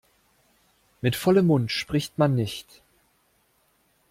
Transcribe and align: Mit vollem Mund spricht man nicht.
Mit 1.01 1.15
vollem 1.15 1.45
Mund 1.45 1.71
spricht 1.71 2.17
man 2.17 2.33
nicht. 2.33 2.81